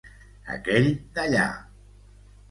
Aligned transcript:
Aquell 0.53 0.87
d'allà. 1.17 1.43